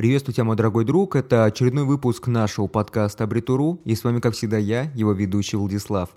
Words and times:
Приветствую 0.00 0.34
тебя, 0.34 0.44
мой 0.44 0.56
дорогой 0.56 0.86
друг. 0.86 1.14
Это 1.14 1.44
очередной 1.44 1.84
выпуск 1.84 2.26
нашего 2.26 2.68
подкаста 2.68 3.24
Абритуру, 3.24 3.82
и 3.84 3.94
с 3.94 4.02
вами, 4.02 4.20
как 4.20 4.32
всегда, 4.32 4.56
я, 4.56 4.84
его 4.94 5.12
ведущий 5.12 5.58
Владислав. 5.58 6.08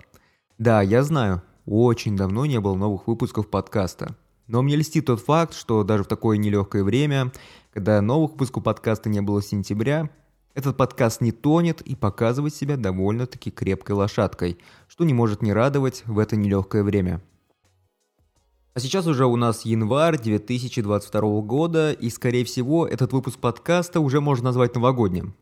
Да, 0.56 0.80
я 0.80 1.02
знаю, 1.02 1.42
очень 1.66 2.16
давно 2.16 2.46
не 2.46 2.58
было 2.60 2.76
новых 2.76 3.06
выпусков 3.06 3.50
подкаста. 3.50 4.16
Но 4.46 4.62
мне 4.62 4.76
льстит 4.76 5.04
тот 5.04 5.20
факт, 5.20 5.52
что 5.52 5.84
даже 5.84 6.04
в 6.04 6.06
такое 6.06 6.38
нелегкое 6.38 6.82
время, 6.82 7.30
когда 7.74 8.00
новых 8.00 8.30
выпусков 8.30 8.64
подкаста 8.64 9.10
не 9.10 9.20
было 9.20 9.42
с 9.42 9.48
сентября, 9.48 10.08
этот 10.54 10.78
подкаст 10.78 11.20
не 11.20 11.32
тонет 11.32 11.82
и 11.82 11.94
показывает 11.94 12.54
себя 12.54 12.78
довольно-таки 12.78 13.50
крепкой 13.50 13.96
лошадкой, 13.96 14.56
что 14.88 15.04
не 15.04 15.12
может 15.12 15.42
не 15.42 15.52
радовать 15.52 16.04
в 16.06 16.18
это 16.18 16.36
нелегкое 16.36 16.84
время. 16.84 17.20
А 18.76 18.80
сейчас 18.80 19.06
уже 19.06 19.24
у 19.24 19.36
нас 19.36 19.64
январь 19.64 20.20
2022 20.20 21.42
года, 21.42 21.92
и, 21.92 22.10
скорее 22.10 22.44
всего, 22.44 22.88
этот 22.88 23.12
выпуск 23.12 23.38
подкаста 23.38 24.00
уже 24.00 24.20
можно 24.20 24.46
назвать 24.46 24.74
новогодним. 24.74 25.36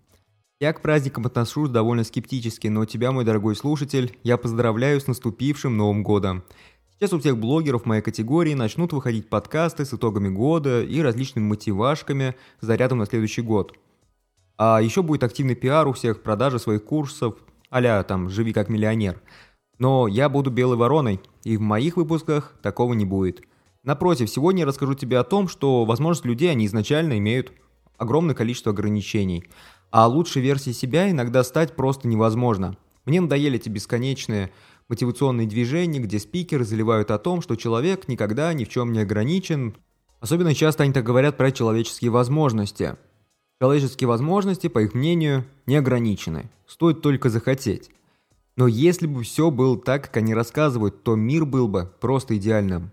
Я 0.60 0.74
к 0.74 0.82
праздникам 0.82 1.24
отношусь 1.24 1.70
довольно 1.70 2.04
скептически, 2.04 2.68
но 2.68 2.84
тебя, 2.84 3.10
мой 3.10 3.24
дорогой 3.24 3.56
слушатель, 3.56 4.18
я 4.22 4.36
поздравляю 4.36 5.00
с 5.00 5.06
наступившим 5.06 5.78
Новым 5.78 6.02
Годом. 6.02 6.44
Сейчас 6.90 7.14
у 7.14 7.18
всех 7.20 7.38
блогеров 7.38 7.86
моей 7.86 8.02
категории 8.02 8.52
начнут 8.52 8.92
выходить 8.92 9.30
подкасты 9.30 9.86
с 9.86 9.94
итогами 9.94 10.28
года 10.28 10.82
и 10.82 11.00
различными 11.00 11.46
мотивашками 11.46 12.36
с 12.60 12.66
зарядом 12.66 12.98
на 12.98 13.06
следующий 13.06 13.40
год. 13.40 13.74
А 14.58 14.82
еще 14.82 15.02
будет 15.02 15.24
активный 15.24 15.54
пиар 15.54 15.88
у 15.88 15.94
всех, 15.94 16.22
продажа 16.22 16.58
своих 16.58 16.84
курсов, 16.84 17.36
а 17.70 18.02
там 18.02 18.28
«Живи 18.28 18.52
как 18.52 18.68
миллионер». 18.68 19.22
Но 19.78 20.06
я 20.08 20.28
буду 20.28 20.50
белой 20.50 20.76
вороной, 20.76 21.20
и 21.44 21.56
в 21.56 21.60
моих 21.60 21.96
выпусках 21.96 22.54
такого 22.62 22.94
не 22.94 23.04
будет. 23.04 23.42
Напротив, 23.82 24.30
сегодня 24.30 24.60
я 24.60 24.66
расскажу 24.66 24.94
тебе 24.94 25.18
о 25.18 25.24
том, 25.24 25.48
что 25.48 25.84
возможность 25.84 26.24
людей, 26.24 26.50
они 26.50 26.66
изначально 26.66 27.18
имеют 27.18 27.52
огромное 27.96 28.34
количество 28.34 28.72
ограничений. 28.72 29.44
А 29.90 30.06
лучшей 30.06 30.42
версией 30.42 30.74
себя 30.74 31.10
иногда 31.10 31.42
стать 31.42 31.74
просто 31.74 32.08
невозможно. 32.08 32.76
Мне 33.04 33.20
надоели 33.20 33.56
эти 33.56 33.68
бесконечные 33.68 34.52
мотивационные 34.88 35.46
движения, 35.46 36.00
где 36.00 36.18
спикеры 36.18 36.64
заливают 36.64 37.10
о 37.10 37.18
том, 37.18 37.42
что 37.42 37.56
человек 37.56 38.08
никогда 38.08 38.52
ни 38.52 38.64
в 38.64 38.68
чем 38.68 38.92
не 38.92 39.00
ограничен. 39.00 39.74
Особенно 40.20 40.54
часто 40.54 40.84
они 40.84 40.92
так 40.92 41.04
говорят 41.04 41.36
про 41.36 41.50
человеческие 41.50 42.10
возможности. 42.10 42.96
Человеческие 43.60 44.08
возможности, 44.08 44.68
по 44.68 44.80
их 44.80 44.94
мнению, 44.94 45.44
не 45.66 45.76
ограничены. 45.76 46.50
Стоит 46.66 47.00
только 47.00 47.28
захотеть. 47.28 47.90
Но 48.56 48.66
если 48.66 49.06
бы 49.06 49.22
все 49.22 49.50
было 49.50 49.78
так, 49.78 50.04
как 50.04 50.18
они 50.18 50.34
рассказывают, 50.34 51.02
то 51.02 51.14
мир 51.14 51.46
был 51.46 51.68
бы 51.68 51.90
просто 52.00 52.36
идеальным. 52.36 52.90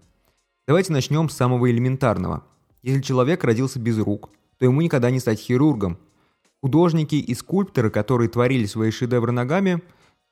Давайте 0.67 0.93
начнем 0.93 1.29
с 1.29 1.35
самого 1.35 1.69
элементарного. 1.69 2.43
Если 2.81 3.01
человек 3.01 3.43
родился 3.43 3.79
без 3.79 3.97
рук, 3.97 4.29
то 4.57 4.65
ему 4.65 4.81
никогда 4.81 5.11
не 5.11 5.19
стать 5.19 5.39
хирургом. 5.39 5.97
Художники 6.61 7.15
и 7.15 7.33
скульпторы, 7.33 7.89
которые 7.89 8.29
творили 8.29 8.65
свои 8.65 8.91
шедевры 8.91 9.31
ногами, 9.31 9.81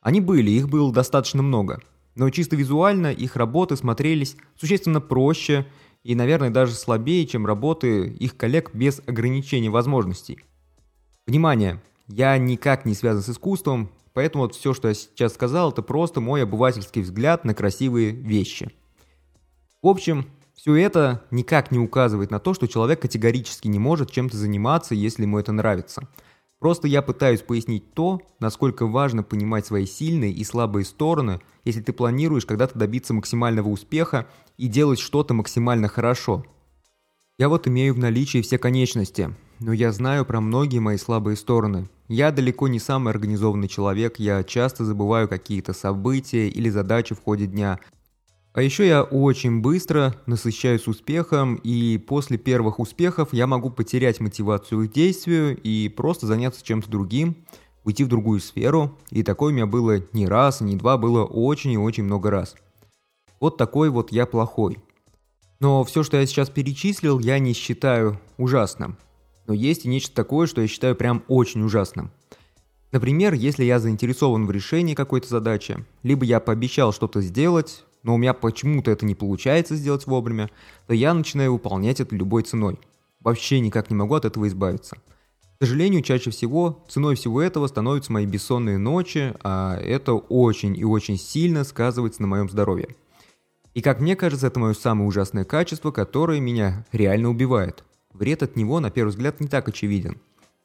они 0.01 0.21
были, 0.21 0.51
их 0.51 0.69
было 0.69 0.93
достаточно 0.93 1.41
много. 1.41 1.81
Но 2.15 2.29
чисто 2.29 2.55
визуально 2.55 3.11
их 3.11 3.35
работы 3.35 3.75
смотрелись 3.75 4.37
существенно 4.55 5.01
проще 5.01 5.65
и, 6.03 6.15
наверное, 6.15 6.49
даже 6.49 6.73
слабее, 6.73 7.27
чем 7.27 7.45
работы 7.45 8.07
их 8.07 8.37
коллег 8.37 8.73
без 8.73 9.01
ограничений 9.05 9.69
возможностей. 9.69 10.39
Внимание! 11.25 11.81
Я 12.07 12.37
никак 12.37 12.85
не 12.85 12.93
связан 12.93 13.21
с 13.21 13.29
искусством, 13.29 13.89
Поэтому 14.17 14.45
вот 14.45 14.55
все, 14.55 14.73
что 14.73 14.87
я 14.87 14.95
сейчас 14.95 15.35
сказал, 15.35 15.69
это 15.69 15.83
просто 15.83 16.21
мой 16.21 16.41
обывательский 16.41 17.03
взгляд 17.03 17.45
на 17.45 17.53
красивые 17.53 18.09
вещи. 18.09 18.71
В 19.83 19.87
общем, 19.87 20.25
все 20.55 20.73
это 20.75 21.23
никак 21.29 21.69
не 21.69 21.77
указывает 21.77 22.31
на 22.31 22.39
то, 22.39 22.55
что 22.55 22.65
человек 22.65 22.99
категорически 22.99 23.67
не 23.67 23.77
может 23.77 24.09
чем-то 24.09 24.35
заниматься, 24.35 24.95
если 24.95 25.21
ему 25.21 25.37
это 25.37 25.51
нравится. 25.51 26.09
Просто 26.57 26.87
я 26.87 27.03
пытаюсь 27.03 27.43
пояснить 27.43 27.93
то, 27.93 28.19
насколько 28.39 28.87
важно 28.87 29.21
понимать 29.21 29.67
свои 29.67 29.85
сильные 29.85 30.31
и 30.31 30.43
слабые 30.43 30.83
стороны, 30.85 31.39
если 31.63 31.81
ты 31.81 31.93
планируешь 31.93 32.47
когда-то 32.47 32.75
добиться 32.75 33.13
максимального 33.13 33.69
успеха 33.69 34.27
и 34.57 34.65
делать 34.67 34.97
что-то 34.97 35.35
максимально 35.35 35.89
хорошо. 35.89 36.43
Я 37.37 37.49
вот 37.49 37.67
имею 37.67 37.93
в 37.93 37.99
наличии 37.99 38.41
все 38.41 38.57
конечности, 38.57 39.35
но 39.59 39.73
я 39.73 39.91
знаю 39.91 40.25
про 40.25 40.41
многие 40.41 40.79
мои 40.79 40.97
слабые 40.97 41.35
стороны, 41.35 41.87
я 42.07 42.31
далеко 42.31 42.67
не 42.67 42.79
самый 42.79 43.11
организованный 43.11 43.67
человек, 43.67 44.19
я 44.19 44.43
часто 44.43 44.85
забываю 44.85 45.27
какие-то 45.27 45.73
события 45.73 46.47
или 46.47 46.69
задачи 46.69 47.13
в 47.13 47.21
ходе 47.21 47.47
дня. 47.47 47.79
А 48.53 48.61
еще 48.61 48.87
я 48.87 49.03
очень 49.03 49.61
быстро 49.61 50.15
насыщаюсь 50.25 50.87
успехом, 50.87 51.55
и 51.55 51.97
после 51.97 52.37
первых 52.37 52.79
успехов 52.79 53.29
я 53.31 53.45
могу 53.45 53.69
потерять 53.69 54.19
мотивацию 54.19 54.87
к 54.87 54.91
действию 54.91 55.55
и 55.61 55.89
просто 55.89 56.25
заняться 56.25 56.63
чем-то 56.63 56.89
другим, 56.89 57.35
уйти 57.83 58.03
в 58.03 58.07
другую 58.07 58.39
сферу. 58.39 58.97
И 59.11 59.21
такое 59.21 59.51
у 59.51 59.55
меня 59.55 59.67
было 59.67 60.01
не 60.11 60.27
раз, 60.27 60.61
не 60.61 60.75
два, 60.75 60.97
было 60.97 61.23
очень 61.23 61.73
и 61.73 61.77
очень 61.77 62.03
много 62.03 62.31
раз. 62.31 62.55
Вот 63.39 63.57
такой 63.57 63.89
вот 63.89 64.11
я 64.11 64.25
плохой. 64.25 64.79
Но 65.59 65.83
все, 65.83 66.03
что 66.03 66.17
я 66.17 66.25
сейчас 66.25 66.49
перечислил, 66.49 67.19
я 67.19 67.39
не 67.39 67.53
считаю 67.53 68.19
ужасным. 68.37 68.97
Но 69.47 69.53
есть 69.53 69.85
и 69.85 69.87
нечто 69.87 70.13
такое, 70.13 70.45
что 70.45 70.61
я 70.61 70.67
считаю 70.67 70.95
прям 70.95 71.23
очень 71.27 71.63
ужасным. 71.63 72.11
Например, 72.91 73.33
если 73.33 73.63
я 73.63 73.79
заинтересован 73.79 74.45
в 74.45 74.51
решении 74.51 74.93
какой-то 74.93 75.27
задачи, 75.27 75.85
либо 76.03 76.25
я 76.25 76.39
пообещал 76.39 76.93
что-то 76.93 77.21
сделать, 77.21 77.83
но 78.03 78.13
у 78.13 78.17
меня 78.17 78.33
почему-то 78.33 78.91
это 78.91 79.05
не 79.05 79.15
получается 79.15 79.75
сделать 79.75 80.05
вовремя, 80.05 80.49
то 80.85 80.93
я 80.93 81.13
начинаю 81.13 81.53
выполнять 81.53 81.99
это 81.99 82.15
любой 82.15 82.43
ценой. 82.43 82.79
Вообще 83.19 83.59
никак 83.59 83.89
не 83.89 83.95
могу 83.95 84.15
от 84.15 84.25
этого 84.25 84.47
избавиться. 84.47 84.97
К 85.59 85.65
сожалению, 85.65 86.03
чаще 86.03 86.29
всего 86.29 86.85
ценой 86.87 87.15
всего 87.15 87.41
этого 87.41 87.67
становятся 87.67 88.13
мои 88.13 88.25
бессонные 88.25 88.77
ночи, 88.77 89.33
а 89.43 89.75
это 89.77 90.13
очень 90.13 90.77
и 90.77 90.85
очень 90.85 91.17
сильно 91.17 91.63
сказывается 91.63 92.21
на 92.21 92.27
моем 92.27 92.49
здоровье. 92.49 92.95
И 93.73 93.81
как 93.81 93.99
мне 93.99 94.15
кажется, 94.15 94.47
это 94.47 94.59
мое 94.59 94.73
самое 94.73 95.07
ужасное 95.07 95.45
качество, 95.45 95.91
которое 95.91 96.39
меня 96.39 96.85
реально 96.91 97.29
убивает. 97.29 97.83
Вред 98.17 98.43
от 98.43 98.55
него, 98.55 98.79
на 98.79 98.89
первый 98.89 99.09
взгляд, 99.09 99.39
не 99.39 99.47
так 99.47 99.67
очевиден. 99.67 100.19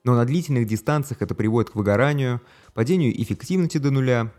Но 0.04 0.14
на 0.14 0.24
длительных 0.24 0.66
дистанциях 0.66 1.22
это 1.22 1.34
приводит 1.34 1.70
к 1.70 1.74
выгоранию, 1.76 2.40
падению 2.74 3.12
эффективности 3.22 3.78
до 3.78 3.90
нуля. 3.90 4.32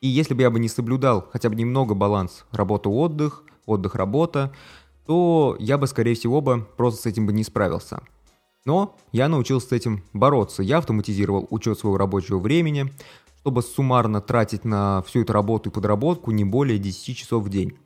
И 0.00 0.08
если 0.08 0.34
бы 0.34 0.42
я 0.42 0.50
бы 0.50 0.60
не 0.60 0.68
соблюдал 0.68 1.28
хотя 1.32 1.48
бы 1.48 1.54
немного 1.56 1.94
баланс 1.94 2.44
работа-отдых, 2.52 3.44
отдых-работа, 3.66 4.52
то 5.06 5.56
я 5.58 5.78
бы, 5.78 5.86
скорее 5.86 6.14
всего, 6.14 6.40
бы 6.40 6.66
просто 6.76 7.02
с 7.02 7.06
этим 7.06 7.26
бы 7.26 7.32
не 7.32 7.44
справился. 7.44 8.02
Но 8.66 8.96
я 9.12 9.28
научился 9.28 9.68
с 9.68 9.72
этим 9.72 10.02
бороться. 10.12 10.62
Я 10.62 10.78
автоматизировал 10.78 11.46
учет 11.50 11.78
своего 11.78 11.98
рабочего 11.98 12.38
времени, 12.38 12.92
чтобы 13.40 13.62
суммарно 13.62 14.20
тратить 14.20 14.64
на 14.64 15.02
всю 15.02 15.22
эту 15.22 15.32
работу 15.32 15.70
и 15.70 15.72
подработку 15.72 16.30
не 16.30 16.44
более 16.44 16.78
10 16.78 17.16
часов 17.16 17.44
в 17.44 17.48
день. 17.48 17.76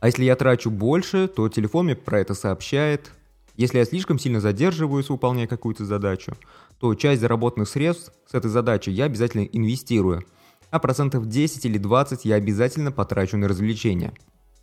А 0.00 0.06
если 0.06 0.24
я 0.24 0.36
трачу 0.36 0.70
больше, 0.70 1.28
то 1.28 1.48
телефон 1.48 1.86
мне 1.86 1.96
про 1.96 2.20
это 2.20 2.34
сообщает, 2.34 3.12
если 3.58 3.78
я 3.78 3.84
слишком 3.84 4.20
сильно 4.20 4.40
задерживаюсь, 4.40 5.08
выполняя 5.10 5.48
какую-то 5.48 5.84
задачу, 5.84 6.34
то 6.78 6.94
часть 6.94 7.20
заработанных 7.20 7.68
средств 7.68 8.12
с 8.24 8.32
этой 8.32 8.48
задачей 8.50 8.92
я 8.92 9.04
обязательно 9.04 9.42
инвестирую, 9.42 10.24
а 10.70 10.78
процентов 10.78 11.26
10 11.26 11.66
или 11.66 11.76
20 11.76 12.24
я 12.24 12.36
обязательно 12.36 12.92
потрачу 12.92 13.36
на 13.36 13.48
развлечения. 13.48 14.14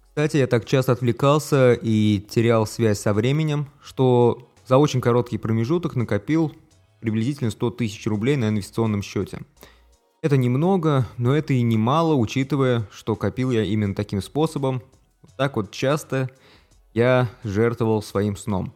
Кстати, 0.07 0.37
я 0.37 0.47
так 0.47 0.63
часто 0.63 0.93
отвлекался 0.93 1.73
и 1.73 2.19
терял 2.21 2.65
связь 2.65 2.99
со 2.99 3.13
временем, 3.13 3.67
что 3.83 4.49
за 4.65 4.77
очень 4.77 5.01
короткий 5.01 5.37
промежуток 5.37 5.97
накопил 5.97 6.53
приблизительно 7.01 7.51
100 7.51 7.71
тысяч 7.71 8.07
рублей 8.07 8.37
на 8.37 8.47
инвестиционном 8.47 9.01
счете. 9.01 9.41
Это 10.21 10.37
немного, 10.37 11.05
но 11.17 11.35
это 11.35 11.51
и 11.53 11.61
немало, 11.61 12.13
учитывая, 12.13 12.87
что 12.93 13.17
копил 13.17 13.51
я 13.51 13.63
именно 13.63 13.93
таким 13.93 14.21
способом. 14.21 14.81
так 15.35 15.57
вот 15.57 15.71
часто 15.71 16.29
я 16.93 17.29
жертвовал 17.43 18.01
своим 18.01 18.37
сном. 18.37 18.73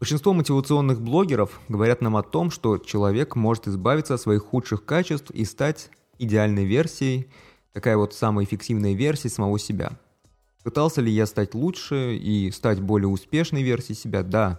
Большинство 0.00 0.32
мотивационных 0.32 1.00
блогеров 1.00 1.60
говорят 1.68 2.00
нам 2.00 2.16
о 2.16 2.22
том, 2.22 2.50
что 2.50 2.78
человек 2.78 3.36
может 3.36 3.68
избавиться 3.68 4.14
от 4.14 4.20
своих 4.20 4.44
худших 4.44 4.84
качеств 4.84 5.30
и 5.30 5.44
стать 5.44 5.90
идеальной 6.18 6.64
версией, 6.64 7.28
такая 7.72 7.96
вот 7.96 8.12
самая 8.12 8.44
эффективная 8.44 8.94
версия 8.94 9.28
самого 9.28 9.58
себя. 9.58 9.92
Пытался 10.62 11.00
ли 11.00 11.12
я 11.12 11.26
стать 11.26 11.54
лучше 11.54 12.16
и 12.16 12.50
стать 12.50 12.80
более 12.80 13.08
успешной 13.08 13.62
версией 13.62 13.96
себя? 13.96 14.22
Да, 14.22 14.58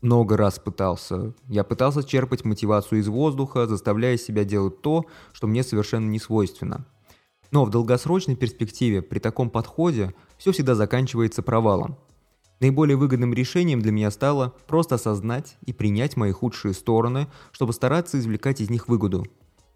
много 0.00 0.36
раз 0.36 0.58
пытался. 0.58 1.34
Я 1.48 1.64
пытался 1.64 2.04
черпать 2.04 2.44
мотивацию 2.44 3.00
из 3.00 3.08
воздуха, 3.08 3.66
заставляя 3.66 4.16
себя 4.16 4.44
делать 4.44 4.80
то, 4.80 5.06
что 5.32 5.46
мне 5.46 5.62
совершенно 5.62 6.08
не 6.08 6.18
свойственно. 6.18 6.86
Но 7.50 7.64
в 7.64 7.70
долгосрочной 7.70 8.36
перспективе 8.36 9.02
при 9.02 9.18
таком 9.18 9.50
подходе 9.50 10.14
все 10.36 10.52
всегда 10.52 10.74
заканчивается 10.74 11.42
провалом. 11.42 11.96
Наиболее 12.64 12.96
выгодным 12.96 13.34
решением 13.34 13.82
для 13.82 13.92
меня 13.92 14.10
стало 14.10 14.54
просто 14.66 14.94
осознать 14.94 15.58
и 15.66 15.74
принять 15.74 16.16
мои 16.16 16.32
худшие 16.32 16.72
стороны, 16.72 17.28
чтобы 17.52 17.74
стараться 17.74 18.18
извлекать 18.18 18.62
из 18.62 18.70
них 18.70 18.88
выгоду. 18.88 19.26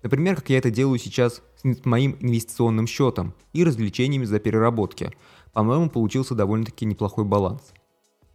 Например, 0.02 0.36
как 0.36 0.48
я 0.48 0.56
это 0.56 0.70
делаю 0.70 0.98
сейчас 0.98 1.42
с 1.62 1.84
моим 1.84 2.16
инвестиционным 2.20 2.86
счетом 2.86 3.34
и 3.52 3.62
развлечениями 3.62 4.24
за 4.24 4.38
переработки. 4.38 5.12
По-моему, 5.52 5.90
получился 5.90 6.34
довольно-таки 6.34 6.86
неплохой 6.86 7.26
баланс. 7.26 7.60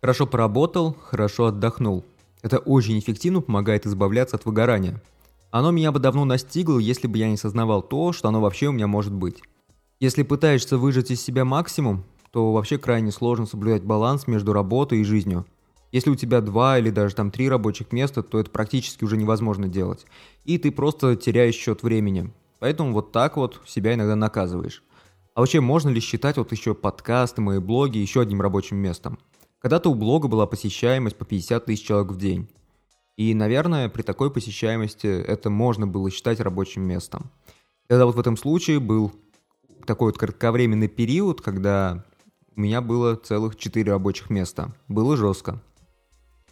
Хорошо 0.02 0.28
поработал, 0.28 0.96
хорошо 1.02 1.48
отдохнул. 1.48 2.06
Это 2.44 2.60
очень 2.60 3.00
эффективно 3.00 3.42
помогает 3.42 3.88
избавляться 3.88 4.36
от 4.36 4.46
выгорания. 4.46 5.02
Оно 5.50 5.72
меня 5.72 5.92
бы 5.92 5.98
давно 5.98 6.26
настигло, 6.26 6.78
если 6.78 7.08
бы 7.08 7.18
я 7.18 7.28
не 7.28 7.38
сознавал 7.38 7.82
то, 7.82 8.14
что 8.14 8.28
оно 8.28 8.40
вообще 8.40 8.68
у 8.68 8.72
меня 8.72 8.86
может 8.86 9.14
быть. 9.14 9.42
Если 10.00 10.22
пытаешься 10.22 10.78
выжать 10.78 11.10
из 11.10 11.24
себя 11.24 11.44
максимум, 11.44 12.04
то 12.34 12.52
вообще 12.52 12.80
крайне 12.80 13.12
сложно 13.12 13.46
соблюдать 13.46 13.84
баланс 13.84 14.26
между 14.26 14.54
работой 14.54 15.02
и 15.02 15.04
жизнью. 15.04 15.46
Если 15.92 16.10
у 16.10 16.16
тебя 16.16 16.42
два 16.42 16.80
или 16.80 16.90
даже 16.90 17.14
там 17.14 17.30
три 17.30 17.48
рабочих 17.48 17.92
места, 17.92 18.24
то 18.24 18.40
это 18.40 18.50
практически 18.50 19.04
уже 19.04 19.18
невозможно 19.18 19.68
делать. 19.68 20.08
И 20.44 20.58
ты 20.58 20.72
просто 20.72 21.16
теряешь 21.16 21.54
счет 21.54 21.84
времени. 21.84 22.34
Поэтому 22.58 22.92
вот 22.92 23.12
так 23.12 23.38
вот 23.38 23.62
себя 23.68 23.94
иногда 23.94 24.16
наказываешь. 24.16 24.84
А 25.36 25.42
вообще, 25.42 25.62
можно 25.62 25.90
ли 25.90 26.00
считать 26.00 26.38
вот 26.38 26.52
еще 26.52 26.74
подкасты, 26.74 27.40
мои 27.42 27.60
блоги 27.60 28.00
еще 28.00 28.22
одним 28.22 28.42
рабочим 28.42 28.78
местом? 28.78 29.20
Когда-то 29.60 29.92
у 29.92 29.94
блога 29.94 30.28
была 30.28 30.48
посещаемость 30.48 31.16
по 31.16 31.26
50 31.26 31.66
тысяч 31.66 31.86
человек 31.86 32.14
в 32.14 32.18
день. 32.18 32.48
И, 33.16 33.36
наверное, 33.36 33.90
при 33.90 34.02
такой 34.02 34.32
посещаемости 34.32 35.06
это 35.06 35.52
можно 35.52 35.86
было 35.86 36.10
считать 36.10 36.40
рабочим 36.40 36.82
местом. 36.82 37.30
Тогда 37.86 38.08
вот 38.08 38.16
в 38.16 38.20
этом 38.20 38.38
случае 38.38 38.80
был 38.80 39.12
такой 39.86 40.08
вот 40.08 40.18
кратковременный 40.18 40.88
период, 40.88 41.40
когда 41.42 42.04
у 42.56 42.62
меня 42.62 42.82
было 42.82 43.16
целых 43.16 43.56
4 43.56 43.92
рабочих 43.92 44.30
места. 44.30 44.74
Было 44.88 45.18
жестко. 45.18 45.62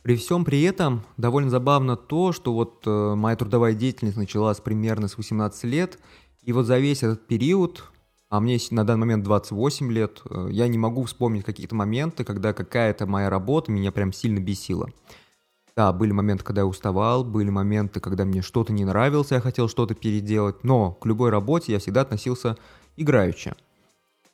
При 0.02 0.16
всем 0.16 0.46
при 0.46 0.64
этом 0.64 1.04
довольно 1.18 1.50
забавно 1.50 1.96
то, 1.96 2.32
что 2.32 2.54
вот 2.54 2.84
э, 2.86 3.16
моя 3.16 3.36
трудовая 3.36 3.74
деятельность 3.74 4.18
началась 4.18 4.60
примерно 4.60 5.08
с 5.08 5.18
18 5.18 5.64
лет, 5.66 6.00
и 6.42 6.54
вот 6.54 6.66
за 6.66 6.80
весь 6.80 7.04
этот 7.04 7.28
период 7.28 7.84
а 8.32 8.40
мне 8.40 8.58
на 8.72 8.86
данный 8.86 9.02
момент 9.02 9.26
28 9.26 9.92
лет, 9.92 10.22
э, 10.30 10.48
я 10.52 10.70
не 10.70 10.78
могу 10.78 11.04
вспомнить 11.04 11.44
какие-то 11.44 11.76
моменты, 11.76 12.24
когда 12.24 12.54
какая-то 12.54 13.06
моя 13.06 13.30
работа 13.30 13.74
меня 13.74 13.92
прям 13.92 14.14
сильно 14.14 14.40
бесила. 14.40 14.90
Да, 15.76 15.92
были 15.92 16.14
моменты, 16.14 16.46
когда 16.46 16.62
я 16.62 16.66
уставал, 16.66 17.26
были 17.26 17.50
моменты, 17.50 18.00
когда 18.00 18.24
мне 18.24 18.42
что-то 18.42 18.72
не 18.72 18.86
нравилось, 18.86 19.32
я 19.32 19.42
хотел 19.42 19.68
что-то 19.68 19.96
переделать, 19.96 20.64
но 20.64 20.94
к 20.94 21.06
любой 21.06 21.30
работе 21.30 21.74
я 21.74 21.80
всегда 21.80 22.02
относился 22.02 22.58
играючи. 22.96 23.54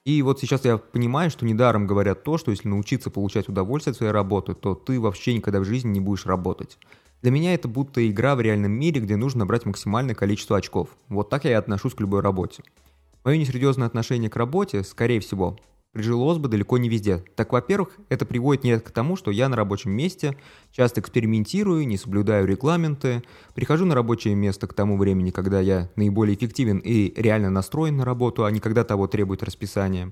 И 0.07 0.21
вот 0.21 0.39
сейчас 0.39 0.63
я 0.63 0.77
понимаю, 0.77 1.30
что 1.30 1.45
недаром 1.45 1.86
говорят 1.86 2.24
то, 2.24 2.38
что 2.38 2.51
если 2.51 2.69
научиться 2.69 3.09
получать 3.09 3.50
удовольствие 3.50 3.92
от 3.92 3.98
своей 3.98 4.13
работы, 4.13 4.54
то 4.54 4.74
ты 4.74 5.01
вообще 5.01 5.33
никогда 5.33 5.59
в 5.59 5.65
жизни 5.65 5.89
не 5.89 6.00
будешь 6.00 6.25
работать. 6.25 6.77
Для 7.21 7.30
меня 7.30 7.54
это 7.54 7.68
будто 7.68 8.09
игра 8.09 8.38
в 8.38 8.39
реальном 8.39 8.71
мире, 8.71 9.01
где 9.01 9.18
нужно 9.18 9.39
набрать 9.39 9.65
максимальное 9.65 10.15
количество 10.15 10.56
очков. 10.56 10.95
Вот 11.09 11.30
так 11.30 11.44
я 11.44 11.51
и 11.51 11.56
отношусь 11.56 11.94
к 11.94 12.00
любой 12.00 12.21
работе. 12.21 12.63
Мое 13.25 13.36
несерьезное 13.36 13.86
отношение 13.86 14.30
к 14.30 14.38
работе, 14.38 14.83
скорее 14.83 15.19
всего, 15.19 15.57
прижилось 15.97 16.38
бы 16.38 16.47
далеко 16.47 16.77
не 16.77 16.89
везде. 16.89 17.23
Так, 17.35 17.51
во-первых, 17.51 17.97
это 18.09 18.23
приводит 18.23 18.63
не 18.63 18.79
к 18.79 18.91
тому, 18.91 19.15
что 19.15 19.31
я 19.31 19.49
на 19.49 19.55
рабочем 19.55 19.89
месте 19.89 20.38
часто 20.71 21.01
экспериментирую, 21.01 21.88
не 21.88 21.97
соблюдаю 21.97 22.45
регламенты, 22.45 23.23
прихожу 23.55 23.85
на 23.85 23.95
рабочее 23.95 24.35
место 24.35 24.67
к 24.67 24.75
тому 24.75 24.95
времени, 24.95 25.31
когда 25.31 25.59
я 25.59 25.89
наиболее 25.95 26.38
эффективен 26.38 26.77
и 26.77 27.19
реально 27.19 27.49
настроен 27.49 27.97
на 27.97 28.05
работу, 28.05 28.45
а 28.45 28.51
не 28.51 28.59
когда 28.59 28.83
того 28.83 29.07
требует 29.07 29.41
расписание. 29.41 30.11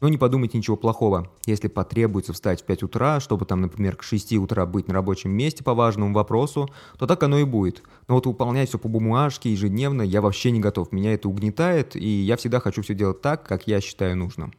Но 0.00 0.08
не 0.08 0.16
подумайте 0.16 0.56
ничего 0.56 0.76
плохого. 0.76 1.30
Если 1.44 1.68
потребуется 1.68 2.32
встать 2.32 2.62
в 2.62 2.64
5 2.64 2.84
утра, 2.84 3.20
чтобы 3.20 3.44
там, 3.44 3.60
например, 3.60 3.96
к 3.96 4.02
6 4.02 4.32
утра 4.34 4.64
быть 4.64 4.88
на 4.88 4.94
рабочем 4.94 5.32
месте 5.32 5.62
по 5.62 5.74
важному 5.74 6.14
вопросу, 6.14 6.70
то 6.98 7.06
так 7.06 7.22
оно 7.22 7.38
и 7.38 7.44
будет. 7.44 7.82
Но 8.06 8.14
вот 8.14 8.24
выполнять 8.24 8.70
все 8.70 8.78
по 8.78 8.88
бумажке 8.88 9.50
ежедневно 9.50 10.00
я 10.00 10.22
вообще 10.22 10.52
не 10.52 10.60
готов. 10.60 10.90
Меня 10.90 11.12
это 11.12 11.28
угнетает, 11.28 11.96
и 11.96 12.08
я 12.08 12.38
всегда 12.38 12.60
хочу 12.60 12.80
все 12.80 12.94
делать 12.94 13.20
так, 13.20 13.46
как 13.46 13.66
я 13.66 13.82
считаю 13.82 14.16
нужным. 14.16 14.54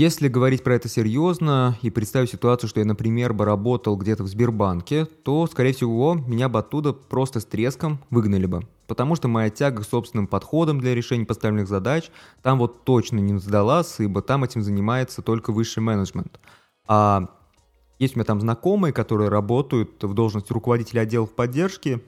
Если 0.00 0.28
говорить 0.28 0.64
про 0.64 0.76
это 0.76 0.88
серьезно 0.88 1.76
и 1.82 1.90
представить 1.90 2.30
ситуацию, 2.30 2.70
что 2.70 2.80
я, 2.80 2.86
например, 2.86 3.34
бы 3.34 3.44
работал 3.44 3.98
где-то 3.98 4.22
в 4.22 4.28
Сбербанке, 4.28 5.04
то, 5.04 5.46
скорее 5.46 5.74
всего, 5.74 6.14
меня 6.14 6.48
бы 6.48 6.58
оттуда 6.58 6.94
просто 6.94 7.38
с 7.38 7.44
треском 7.44 8.00
выгнали 8.08 8.46
бы. 8.46 8.66
Потому 8.86 9.14
что 9.14 9.28
моя 9.28 9.50
тяга 9.50 9.82
к 9.82 9.86
собственным 9.86 10.26
подходам 10.26 10.80
для 10.80 10.94
решения 10.94 11.26
поставленных 11.26 11.68
задач 11.68 12.10
там 12.40 12.58
вот 12.58 12.82
точно 12.84 13.18
не 13.18 13.38
сдалась, 13.38 13.96
ибо 13.98 14.22
там 14.22 14.42
этим 14.42 14.62
занимается 14.62 15.20
только 15.20 15.52
высший 15.52 15.80
менеджмент. 15.80 16.40
А 16.88 17.28
есть 17.98 18.16
у 18.16 18.20
меня 18.20 18.24
там 18.24 18.40
знакомые, 18.40 18.94
которые 18.94 19.28
работают 19.28 20.02
в 20.02 20.14
должности 20.14 20.50
руководителя 20.50 21.02
отделов 21.02 21.34
поддержки, 21.34 22.02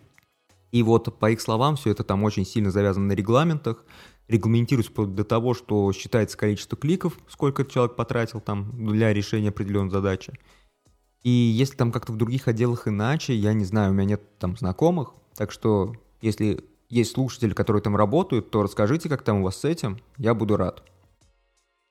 и 0.71 0.83
вот 0.83 1.19
по 1.19 1.31
их 1.31 1.43
словам 1.43 1.77
все 1.77 1.91
это 1.91 2.05
там 2.05 2.25
очень 2.25 2.47
сильно 2.47 2.71
завязано 2.71 3.09
на 3.09 3.13
регламентах, 3.13 3.85
регламентируется 4.33 4.91
вплоть 4.91 5.15
до 5.15 5.25
того, 5.25 5.55
что 5.55 5.93
считается 5.93 6.37
количество 6.37 6.77
кликов, 6.77 7.19
сколько 7.29 7.65
человек 7.65 7.97
потратил 7.97 8.41
там 8.41 8.73
для 8.87 9.13
решения 9.13 9.51
определенной 9.51 9.91
задачи. 9.91 10.33
И 11.23 11.31
если 11.31 11.77
там 11.77 11.93
как-то 11.93 12.13
в 12.13 12.17
других 12.17 12.49
отделах 12.49 12.89
иначе, 12.89 13.35
я 13.35 13.53
не 13.53 13.65
знаю, 13.65 13.93
у 13.93 13.95
меня 13.95 14.05
нет 14.05 14.39
там 14.39 14.57
знакомых, 14.57 15.15
так 15.37 15.53
что 15.53 15.95
если 16.21 16.65
есть 16.89 17.13
слушатели, 17.13 17.55
которые 17.55 17.83
там 17.83 17.97
работают, 17.97 18.51
то 18.51 18.63
расскажите, 18.63 19.09
как 19.09 19.23
там 19.23 19.41
у 19.41 19.45
вас 19.45 19.57
с 19.57 19.65
этим, 19.65 19.99
я 20.19 20.35
буду 20.35 20.57
рад. 20.57 20.83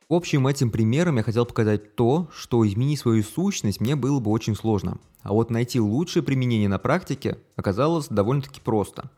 В 0.10 0.14
общем, 0.14 0.46
этим 0.46 0.72
примером 0.72 1.16
я 1.18 1.24
хотел 1.24 1.46
показать 1.46 1.96
то, 1.96 2.28
что 2.36 2.68
изменить 2.68 3.00
свою 3.00 3.24
сущность 3.24 3.80
мне 3.80 3.96
было 3.96 4.20
бы 4.20 4.30
очень 4.30 4.56
сложно. 4.56 5.00
А 5.22 5.32
вот 5.32 5.50
найти 5.50 5.80
лучшее 5.80 6.22
применение 6.22 6.68
на 6.68 6.80
практике 6.80 7.38
оказалось 7.56 8.10
довольно-таки 8.10 8.60
просто. 8.60 9.10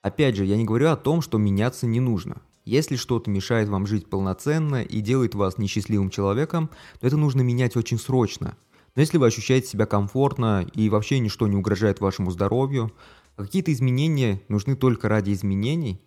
Опять 0.00 0.36
же, 0.36 0.46
я 0.46 0.56
не 0.56 0.64
говорю 0.64 0.88
о 0.88 0.96
том, 0.96 1.20
что 1.20 1.36
меняться 1.36 1.86
не 1.86 2.00
нужно. 2.00 2.40
Если 2.68 2.96
что-то 2.96 3.30
мешает 3.30 3.70
вам 3.70 3.86
жить 3.86 4.10
полноценно 4.10 4.82
и 4.82 5.00
делает 5.00 5.34
вас 5.34 5.56
несчастливым 5.56 6.10
человеком, 6.10 6.68
то 7.00 7.06
это 7.06 7.16
нужно 7.16 7.40
менять 7.40 7.78
очень 7.78 7.98
срочно. 7.98 8.58
Но 8.94 9.00
если 9.00 9.16
вы 9.16 9.26
ощущаете 9.26 9.68
себя 9.68 9.86
комфортно 9.86 10.66
и 10.74 10.90
вообще 10.90 11.18
ничто 11.18 11.48
не 11.48 11.56
угрожает 11.56 12.02
вашему 12.02 12.30
здоровью, 12.30 12.92
а 13.36 13.44
какие-то 13.44 13.72
изменения 13.72 14.42
нужны 14.48 14.76
только 14.76 15.08
ради 15.08 15.32
изменений, 15.32 15.98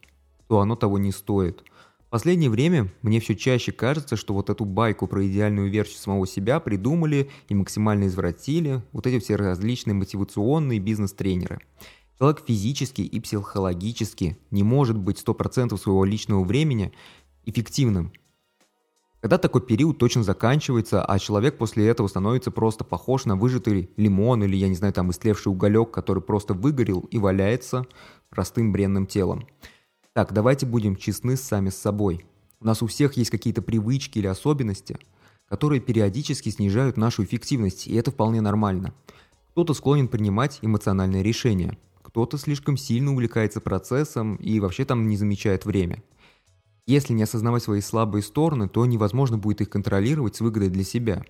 то 0.48 0.60
оно 0.60 0.76
того 0.76 1.00
не 1.00 1.12
стоит. 1.12 1.64
В 2.06 2.12
последнее 2.12 2.52
время 2.52 2.90
мне 3.02 3.20
все 3.20 3.36
чаще 3.36 3.72
кажется, 3.72 4.16
что 4.16 4.36
вот 4.36 4.52
эту 4.52 4.64
байку 4.64 5.08
про 5.08 5.26
идеальную 5.26 5.72
версию 5.72 5.98
самого 5.98 6.28
себя 6.28 6.60
придумали 6.60 7.32
и 7.50 7.56
максимально 7.56 8.06
извратили 8.06 8.84
вот 8.92 9.08
эти 9.08 9.20
все 9.20 9.36
различные 9.36 9.96
мотивационные 9.96 10.78
бизнес-тренеры. 10.78 11.60
Человек 12.22 12.44
физически 12.46 13.02
и 13.02 13.20
психологически 13.20 14.38
не 14.52 14.62
может 14.62 14.96
быть 14.96 15.20
100% 15.20 15.76
своего 15.76 16.06
личного 16.06 16.44
времени 16.44 16.94
эффективным. 17.46 18.14
Когда 19.22 19.40
такой 19.40 19.62
период 19.62 19.98
точно 19.98 20.22
заканчивается, 20.22 21.04
а 21.04 21.18
человек 21.18 21.58
после 21.58 21.88
этого 21.88 22.08
становится 22.08 22.52
просто 22.52 22.84
похож 22.84 23.26
на 23.26 23.36
выжатый 23.36 23.90
лимон 23.98 24.44
или, 24.44 24.56
я 24.56 24.68
не 24.68 24.76
знаю, 24.76 24.94
там 24.94 25.10
истлевший 25.10 25.52
уголек, 25.52 25.90
который 25.90 26.22
просто 26.22 26.54
выгорел 26.54 27.00
и 27.10 27.18
валяется 27.18 27.88
простым 28.30 28.72
бренным 28.72 29.08
телом. 29.08 29.48
Так, 30.14 30.32
давайте 30.32 30.68
будем 30.68 30.98
честны 30.98 31.36
сами 31.36 31.72
с 31.72 31.76
собой. 31.76 32.24
У 32.60 32.68
нас 32.68 32.84
у 32.84 32.86
всех 32.86 33.18
есть 33.18 33.32
какие-то 33.32 33.64
привычки 33.64 34.20
или 34.20 34.28
особенности, 34.28 35.00
которые 35.50 35.82
периодически 35.82 36.50
снижают 36.50 36.98
нашу 36.98 37.24
эффективность, 37.24 37.88
и 37.88 37.96
это 37.96 38.12
вполне 38.12 38.42
нормально. 38.42 38.94
Кто-то 39.54 39.74
склонен 39.74 40.08
принимать 40.08 40.60
эмоциональные 40.62 41.24
решения– 41.24 41.80
кто-то 42.12 42.38
слишком 42.38 42.76
сильно 42.76 43.14
увлекается 43.14 43.62
процессом 43.62 44.36
и 44.36 44.60
вообще 44.60 44.84
там 44.84 45.08
не 45.08 45.16
замечает 45.16 45.64
время. 45.64 46.04
Если 46.86 47.14
не 47.14 47.24
осознавать 47.24 47.64
свои 47.64 47.80
слабые 47.80 48.22
стороны, 48.22 48.68
то 48.68 48.86
невозможно 48.86 49.38
будет 49.38 49.62
их 49.62 49.70
контролировать 49.70 50.36
с 50.36 50.42
выгодой 50.42 50.68
для 50.68 50.84
себя. 50.84 51.24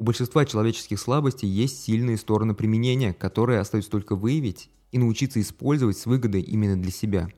У 0.00 0.04
большинства 0.04 0.44
человеческих 0.44 0.98
слабостей 0.98 1.48
есть 1.48 1.84
сильные 1.84 2.16
стороны 2.16 2.52
применения, 2.52 3.14
которые 3.14 3.60
остается 3.60 3.92
только 3.92 4.16
выявить 4.16 4.70
и 4.90 4.98
научиться 4.98 5.40
использовать 5.40 5.96
с 5.96 6.06
выгодой 6.06 6.40
именно 6.40 6.76
для 6.76 6.90
себя. 6.90 7.28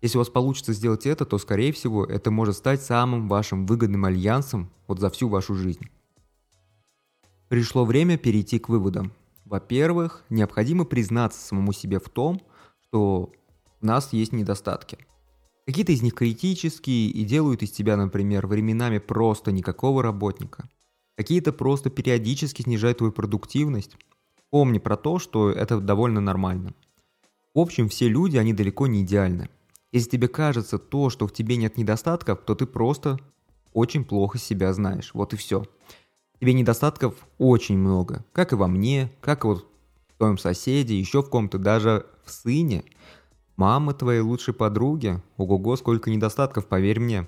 Если 0.00 0.16
у 0.16 0.20
вас 0.20 0.30
получится 0.30 0.72
сделать 0.72 1.04
это, 1.04 1.26
то, 1.26 1.36
скорее 1.36 1.74
всего, 1.74 2.06
это 2.06 2.30
может 2.30 2.56
стать 2.56 2.80
самым 2.80 3.28
вашим 3.28 3.66
выгодным 3.66 4.06
альянсом 4.06 4.70
вот 4.86 5.00
за 5.00 5.10
всю 5.10 5.28
вашу 5.28 5.54
жизнь. 5.54 5.86
Пришло 7.48 7.84
время 7.84 8.16
перейти 8.16 8.58
к 8.58 8.70
выводам. 8.70 9.12
Во-первых, 9.46 10.24
необходимо 10.28 10.84
признаться 10.84 11.40
самому 11.40 11.72
себе 11.72 12.00
в 12.00 12.08
том, 12.08 12.42
что 12.80 13.32
у 13.80 13.86
нас 13.86 14.12
есть 14.12 14.32
недостатки. 14.32 14.98
Какие-то 15.66 15.92
из 15.92 16.02
них 16.02 16.14
критические 16.14 17.10
и 17.10 17.24
делают 17.24 17.62
из 17.62 17.70
тебя, 17.70 17.96
например, 17.96 18.48
временами 18.48 18.98
просто 18.98 19.52
никакого 19.52 20.02
работника. 20.02 20.68
Какие-то 21.16 21.52
просто 21.52 21.90
периодически 21.90 22.62
снижают 22.62 22.98
твою 22.98 23.12
продуктивность. 23.12 23.96
Помни 24.50 24.78
про 24.78 24.96
то, 24.96 25.20
что 25.20 25.50
это 25.50 25.80
довольно 25.80 26.20
нормально. 26.20 26.74
В 27.54 27.60
общем, 27.60 27.88
все 27.88 28.08
люди, 28.08 28.36
они 28.36 28.52
далеко 28.52 28.88
не 28.88 29.02
идеальны. 29.02 29.48
Если 29.92 30.10
тебе 30.10 30.26
кажется 30.26 30.78
то, 30.78 31.08
что 31.08 31.28
в 31.28 31.32
тебе 31.32 31.56
нет 31.56 31.76
недостатков, 31.76 32.40
то 32.44 32.56
ты 32.56 32.66
просто 32.66 33.20
очень 33.72 34.04
плохо 34.04 34.38
себя 34.38 34.72
знаешь. 34.72 35.12
Вот 35.14 35.34
и 35.34 35.36
все 35.36 35.64
тебе 36.40 36.52
недостатков 36.52 37.14
очень 37.38 37.78
много. 37.78 38.24
Как 38.32 38.52
и 38.52 38.56
во 38.56 38.68
мне, 38.68 39.12
как 39.20 39.44
и 39.44 39.46
вот 39.48 39.66
в 40.08 40.18
твоем 40.18 40.38
соседе, 40.38 40.98
еще 40.98 41.22
в 41.22 41.30
ком-то, 41.30 41.58
даже 41.58 42.06
в 42.24 42.30
сыне. 42.30 42.84
Мамы 43.56 43.94
твоей 43.94 44.20
лучшей 44.20 44.54
подруги. 44.54 45.20
Ого-го, 45.36 45.76
сколько 45.76 46.10
недостатков, 46.10 46.66
поверь 46.66 47.00
мне. 47.00 47.26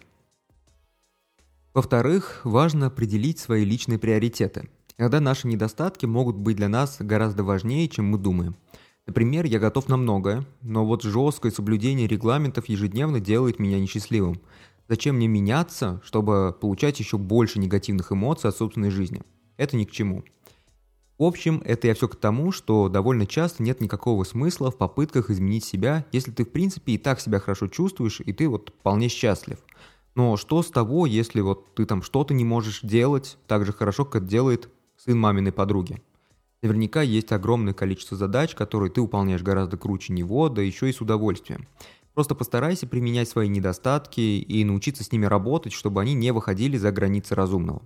Во-вторых, 1.75 2.41
важно 2.45 2.87
определить 2.87 3.39
свои 3.39 3.65
личные 3.65 3.99
приоритеты. 3.99 4.69
Иногда 4.99 5.21
наши 5.21 5.47
недостатки 5.47 6.07
могут 6.07 6.37
быть 6.37 6.57
для 6.57 6.69
нас 6.69 6.97
гораздо 6.99 7.45
важнее, 7.45 7.89
чем 7.89 8.07
мы 8.07 8.19
думаем. 8.19 8.57
Например, 9.07 9.47
я 9.47 9.59
готов 9.59 9.89
на 9.89 9.97
многое, 9.97 10.45
но 10.61 10.85
вот 10.85 11.03
жесткое 11.03 11.53
соблюдение 11.53 12.07
регламентов 12.07 12.69
ежедневно 12.69 13.21
делает 13.21 13.59
меня 13.59 13.79
несчастливым. 13.79 14.41
Зачем 14.89 15.17
мне 15.17 15.29
меняться, 15.29 16.01
чтобы 16.03 16.57
получать 16.59 16.99
еще 16.99 17.19
больше 17.19 17.59
негативных 17.59 18.11
эмоций 18.11 18.49
от 18.49 18.57
собственной 18.57 18.91
жизни? 18.91 19.23
Это 19.59 19.77
ни 19.77 19.85
к 19.85 19.91
чему. 19.91 20.25
В 21.19 21.25
общем, 21.25 21.61
это 21.65 21.89
я 21.89 21.95
все 21.95 22.09
к 22.09 22.17
тому, 22.17 22.53
что 22.53 22.89
довольно 22.89 23.27
часто 23.27 23.63
нет 23.63 23.83
никакого 23.83 24.25
смысла 24.25 24.71
в 24.71 24.79
попытках 24.79 25.29
изменить 25.31 25.65
себя, 25.65 26.07
если 26.11 26.31
ты 26.31 26.45
в 26.45 26.51
принципе 26.51 26.93
и 26.93 26.99
так 26.99 27.21
себя 27.21 27.39
хорошо 27.39 27.67
чувствуешь, 27.67 28.21
и 28.21 28.33
ты 28.33 28.49
вот 28.49 28.73
вполне 28.79 29.09
счастлив. 29.09 29.59
Но 30.15 30.39
что 30.39 30.63
с 30.63 30.71
того, 30.71 31.05
если 31.05 31.43
вот 31.43 31.75
ты 31.75 31.85
там 31.85 32.03
что-то 32.03 32.33
не 32.33 32.45
можешь 32.45 32.81
делать 32.81 33.37
так 33.47 33.67
же 33.67 33.73
хорошо, 33.73 34.07
как 34.07 34.27
делает 34.27 34.71
сын 34.97 35.19
маминой 35.19 35.53
подруги. 35.53 36.01
Наверняка 36.63 37.03
есть 37.03 37.31
огромное 37.31 37.75
количество 37.75 38.17
задач, 38.17 38.55
которые 38.55 38.91
ты 38.91 39.01
выполняешь 39.03 39.43
гораздо 39.43 39.77
круче 39.77 40.13
него, 40.13 40.49
да 40.49 40.63
еще 40.63 40.89
и 40.89 40.93
с 40.93 41.01
удовольствием. 41.01 41.69
Просто 42.19 42.35
постарайся 42.35 42.89
применять 42.89 43.29
свои 43.29 43.47
недостатки 43.47 44.21
и 44.21 44.65
научиться 44.65 45.05
с 45.05 45.13
ними 45.13 45.27
работать, 45.27 45.73
чтобы 45.73 46.01
они 46.01 46.15
не 46.15 46.33
выходили 46.33 46.77
за 46.77 46.91
границы 46.91 47.37
разумного. 47.37 47.83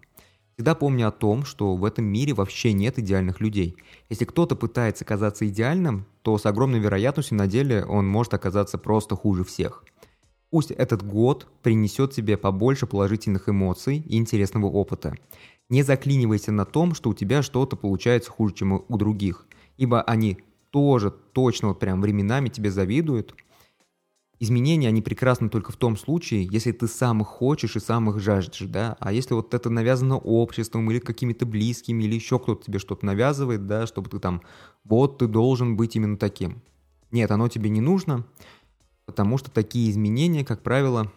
Всегда 0.55 0.75
помни 0.75 1.03
о 1.03 1.11
том, 1.11 1.45
что 1.45 1.77
в 1.77 1.85
этом 1.85 2.07
мире 2.07 2.33
вообще 2.33 2.73
нет 2.73 2.99
идеальных 2.99 3.43
людей. 3.43 3.77
Если 4.09 4.25
кто-то 4.25 4.57
пытается 4.57 5.05
казаться 5.05 5.47
идеальным, 5.47 6.07
то 6.23 6.39
с 6.39 6.47
огромной 6.47 6.79
вероятностью 6.79 7.37
на 7.37 7.47
деле 7.47 7.85
он 7.85 8.09
может 8.09 8.33
оказаться 8.33 8.79
просто 8.79 9.17
хуже 9.17 9.45
всех. 9.45 9.85
Пусть 10.49 10.71
этот 10.71 11.07
год 11.07 11.47
принесет 11.63 12.13
тебе 12.13 12.39
побольше 12.39 12.87
положительных 12.87 13.51
эмоций 13.51 13.99
и 13.99 14.17
интересного 14.17 14.65
опыта. 14.69 15.15
Не 15.69 15.83
заклинивайся 15.83 16.53
на 16.53 16.65
том, 16.65 16.95
что 16.95 17.11
у 17.11 17.15
тебя 17.15 17.43
что-то 17.43 17.77
получается 17.77 18.31
хуже, 18.31 18.55
чем 18.55 18.83
у 18.89 18.97
других, 18.97 19.45
ибо 19.77 20.01
они 20.01 20.39
тоже 20.71 21.11
точно 21.11 21.69
вот 21.69 21.81
прям 21.81 22.01
временами 22.01 22.49
тебе 22.49 22.71
завидуют. 22.71 23.35
Изменения, 24.43 24.89
они 24.89 25.03
прекрасны 25.03 25.49
только 25.49 25.71
в 25.71 25.77
том 25.77 25.97
случае, 25.97 26.49
если 26.51 26.73
ты 26.73 26.89
сам 26.89 27.21
их 27.21 27.29
хочешь 27.29 27.77
и 27.77 27.81
сам 27.81 28.11
их 28.11 28.19
жаждешь, 28.19 28.67
да, 28.67 28.97
а 28.99 29.13
если 29.13 29.35
вот 29.35 29.55
это 29.55 29.71
навязано 29.71 30.19
обществом 30.19 30.91
или 30.91 30.99
какими-то 30.99 31.47
близкими, 31.47 32.03
или 32.03 32.17
еще 32.17 32.41
кто-то 32.41 32.65
тебе 32.65 32.81
что-то 32.81 33.07
навязывает, 33.07 33.69
да, 33.69 33.87
чтобы 33.87 34.11
ты 34.11 34.19
там, 34.19 34.43
вот 34.83 35.19
ты 35.19 35.29
должен 35.29 35.77
быть 35.77 35.95
именно 35.95 36.17
таким. 36.17 36.61
Нет, 37.13 37.31
оно 37.31 37.47
тебе 37.47 37.71
не 37.71 37.81
нужно, 37.81 38.27
потому 39.07 39.39
что 39.39 39.49
такие 39.49 39.89
изменения, 39.93 40.45
как 40.45 40.65
правило, 40.65 41.13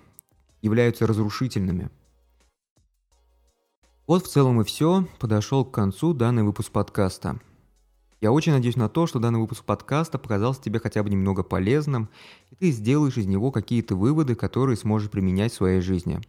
являются 0.62 1.08
разрушительными– 1.08 1.89
вот 4.08 4.24
в 4.24 4.29
целом 4.29 4.62
и 4.62 4.63
все. 4.63 5.08
Подошел 5.17 5.65
к 5.65 5.72
концу 5.72 6.13
данный 6.13 6.44
выпуск 6.44 6.72
подкаста. 6.72 7.39
Я 8.25 8.32
очень 8.32 8.53
надеюсь 8.53 8.75
на 8.75 8.89
то, 8.89 9.05
что 9.05 9.20
данный 9.20 9.38
выпуск 9.38 9.63
подкаста 9.63 10.17
показался 10.17 10.60
тебе 10.60 10.79
хотя 10.79 11.03
бы 11.03 11.12
немного 11.12 11.44
полезным, 11.44 12.10
и 12.50 12.55
ты 12.55 12.72
сделаешь 12.72 13.17
из 13.17 13.27
него 13.27 13.51
какие-то 13.51 13.96
выводы, 13.96 14.34
которые 14.34 14.77
сможешь 14.77 15.12
применять 15.12 15.53
в 15.53 15.58
своей 15.58 15.79
жизни. 15.79 16.20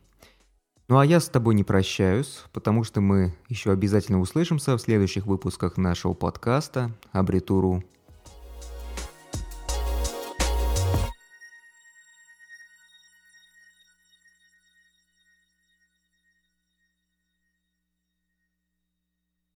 Ну 0.88 0.98
а 0.98 1.06
я 1.06 1.20
с 1.20 1.30
тобой 1.30 1.54
не 1.54 1.64
прощаюсь, 1.64 2.44
потому 2.52 2.84
что 2.84 3.00
мы 3.00 3.34
еще 3.48 3.72
обязательно 3.72 4.20
услышимся 4.20 4.76
в 4.76 4.82
следующих 4.82 5.24
выпусках 5.24 5.78
нашего 5.78 6.12
подкаста 6.12 6.92
«Абритуру 7.12 7.82